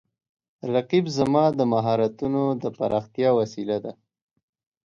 رقیب 0.73 1.05
زما 1.17 1.45
د 1.59 1.61
مهارتونو 1.73 2.43
د 2.61 2.63
پراختیا 2.77 3.29
وسیله 3.39 3.77
ده 3.83 3.93